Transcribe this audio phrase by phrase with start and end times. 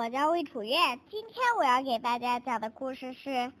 [0.00, 0.78] 我叫魏楚月。
[1.10, 3.28] 今天我要给大家讲的故事是《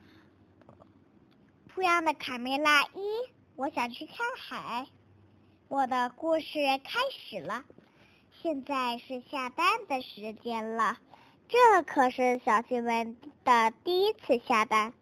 [1.74, 2.86] 不样的卡梅拉一》。
[3.56, 4.86] 我想去看海。
[5.68, 7.64] 我的故事开始了。
[8.40, 10.96] 现在是下蛋的时间了。
[11.46, 14.94] 这可是小新闻的第一次下蛋。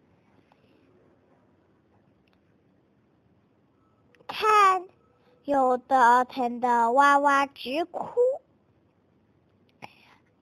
[4.27, 4.89] 看，
[5.45, 8.19] 有的疼得哇哇直哭。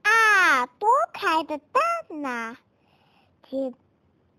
[0.01, 0.89] 啊，多
[1.27, 2.55] 开的蛋呐！
[3.49, 3.75] 鸡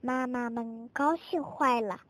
[0.01, 2.01] 妈妈们高兴坏了。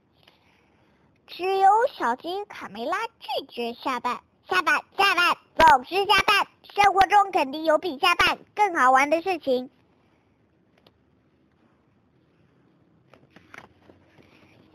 [1.27, 6.47] 只有小鸡卡梅拉拒绝下蛋，下蛋，下蛋，总是下蛋。
[6.63, 9.69] 生活中肯定有比下蛋更好玩的事情。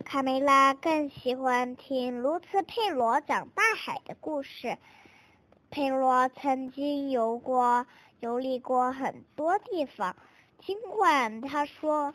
[0.03, 4.77] 卡梅拉更喜欢听卢茨佩罗讲大海的故事。
[5.71, 7.87] 佩罗曾经游过。
[8.23, 10.15] 游历过很多地方，
[10.65, 12.13] 尽管他说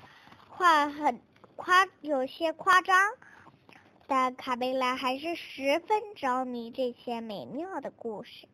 [0.49, 1.21] 话很
[1.55, 3.13] 夸，有些夸张，
[4.07, 8.49] 但卡梅拉还是十分着迷这些美妙的故事。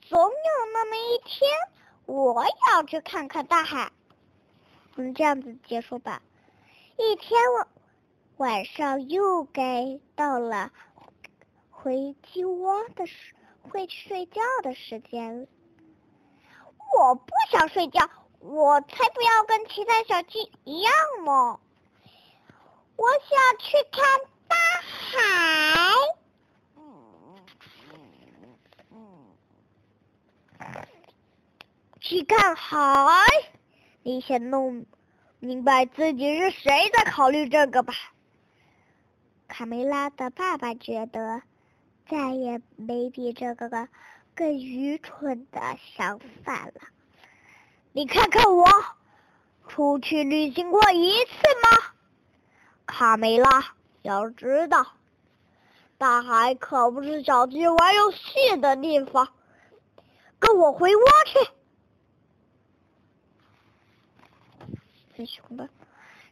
[0.00, 0.32] 总有
[0.72, 1.48] 那么一天，
[2.06, 3.92] 我要去看看大海。
[4.96, 6.22] 嗯，这样子结束吧。
[6.96, 7.68] 一天晚
[8.38, 10.72] 晚上又该到了
[11.70, 13.36] 回鸡窝的时。
[13.62, 15.46] 会睡觉的时间，
[16.98, 18.08] 我不想睡觉，
[18.40, 20.92] 我才不要跟其他小鸡一样
[21.24, 21.60] 呢。
[22.96, 25.94] 我想去看大海。
[32.00, 32.80] 去看海，
[34.02, 34.84] 你先弄
[35.38, 37.94] 明白自己是谁，再考虑这个吧。
[39.46, 41.42] 卡梅拉的爸爸觉得。
[42.10, 43.88] 再也没比这个
[44.34, 45.60] 更愚蠢的
[45.96, 46.72] 想法了。
[47.92, 48.66] 你看看我，
[49.68, 51.30] 出去旅行过一次
[51.62, 51.94] 吗？
[52.84, 54.88] 卡梅拉，要知道，
[55.98, 59.28] 大海可不是小鸡玩游戏的地方。
[60.40, 61.02] 跟我回窝
[65.16, 65.24] 去。
[65.26, 65.68] 熊的。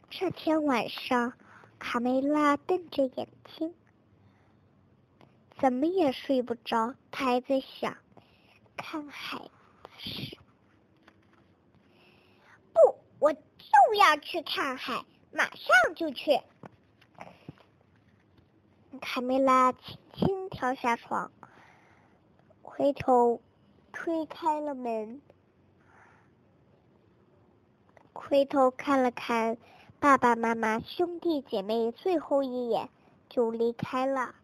[0.09, 1.33] 这天晚上，
[1.77, 3.73] 卡梅拉瞪着眼睛。
[5.59, 7.97] 怎么也睡不着，他还在想
[8.77, 9.39] 看海
[9.83, 10.37] 的事。
[12.71, 12.79] 不，
[13.19, 16.39] 我就要去看海，马上就去。
[19.01, 21.29] 卡梅拉轻轻跳下床，
[22.61, 23.41] 回头
[23.91, 25.21] 推开了门，
[28.13, 29.57] 回头看了看
[29.99, 32.89] 爸爸妈妈、兄弟姐妹，最后一眼
[33.27, 34.35] 就离开了。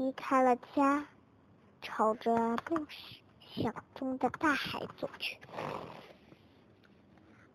[0.00, 1.06] 离开了家，
[1.82, 2.34] 朝着
[2.70, 2.86] 梦
[3.54, 5.36] 想中的大海走去。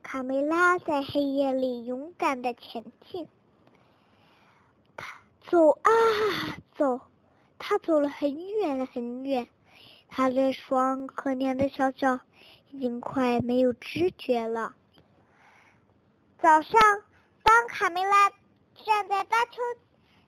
[0.03, 3.27] 卡梅拉在黑夜里勇敢的前进，
[4.95, 5.89] 他走啊
[6.77, 7.01] 走，
[7.57, 9.47] 他走了很远很远，
[10.07, 12.19] 他这双可怜的小脚
[12.69, 14.75] 已经快没有知觉了。
[16.37, 16.79] 早上，
[17.41, 18.29] 当卡梅拉
[18.85, 19.63] 站在大丘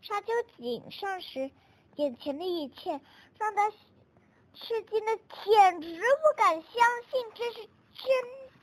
[0.01, 1.51] 沙丘顶上时，
[1.97, 3.01] 眼前的一切
[3.39, 6.71] 让他吃惊的简直不敢相
[7.09, 7.67] 信这是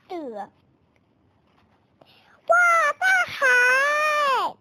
[0.07, 0.49] 真的！
[2.47, 2.55] 哇，
[2.97, 4.55] 大海！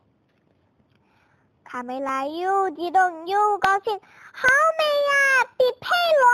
[1.62, 4.00] 卡梅拉又激动又高兴，
[4.32, 4.48] 好
[4.78, 6.28] 美呀，比佩罗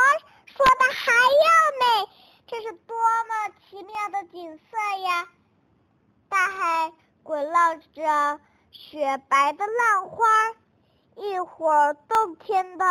[0.46, 2.08] 说的还要美！
[2.46, 5.28] 这是多么奇妙的景色呀！
[6.30, 6.90] 大海
[7.22, 8.40] 滚落着
[8.70, 10.26] 雪白的浪花。
[11.20, 12.86] 一会儿动天的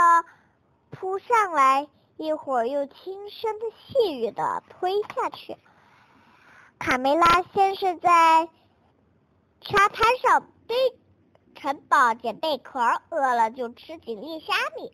[0.91, 5.57] 扑上来，一会儿又轻声的细语的推下去。
[6.77, 8.47] 卡梅拉先是在
[9.61, 10.77] 沙滩上堆
[11.55, 14.93] 城堡捡贝壳，饿了就吃几粒虾米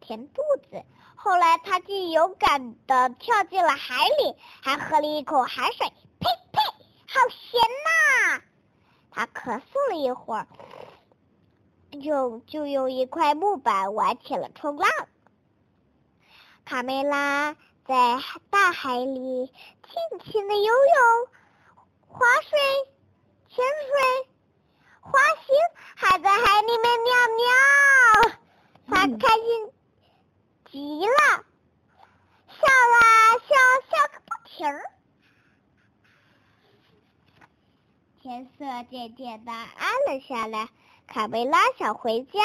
[0.00, 0.82] 填肚子。
[1.14, 5.86] 后来他既勇敢的跳进了海里，还喝了一口海水，
[6.20, 6.58] 呸呸，
[7.06, 8.42] 好咸呐！
[9.10, 10.48] 他咳嗽了一会儿。
[12.00, 14.90] 就就用一块木板玩起了冲浪。
[16.64, 17.56] 卡梅拉
[17.86, 18.18] 在
[18.50, 21.28] 大海里尽情的游泳、
[22.06, 22.58] 划水、
[23.48, 24.28] 潜水、
[25.00, 25.12] 滑
[25.46, 25.56] 行，
[25.96, 28.38] 还在海里面尿尿，
[28.88, 29.72] 他开心
[30.70, 31.44] 极了，
[32.48, 33.54] 笑啦笑
[33.90, 34.82] 笑个不停儿。
[38.20, 40.68] 天色渐渐的暗了下来。
[41.08, 42.40] 卡梅拉想回家，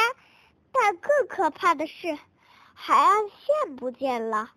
[0.71, 2.17] 但更可怕的是，
[2.73, 4.51] 海岸线不见了，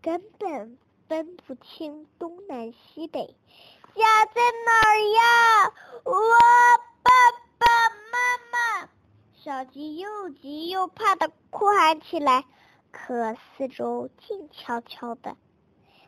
[0.00, 0.78] 根本
[1.08, 3.36] 分不清东南西北。
[3.96, 5.72] 家在哪儿呀？
[6.04, 6.12] 我
[7.02, 7.10] 爸
[7.58, 7.66] 爸
[8.12, 8.88] 妈妈！
[9.34, 12.44] 小鸡又急又怕的哭喊起来，
[12.92, 15.36] 可四周静悄悄的，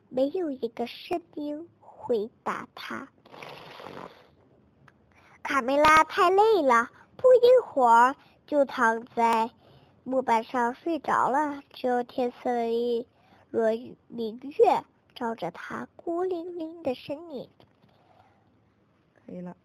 [0.09, 3.09] 没有一个声音回答它。
[5.43, 8.15] 卡梅拉太累了，不一会儿
[8.47, 9.51] 就躺在
[10.05, 11.63] 木板上睡着了。
[11.71, 13.07] 只有天色一
[13.51, 14.85] 轮明月
[15.17, 17.51] 照着他孤零零的身影。
[19.15, 19.57] 可以了。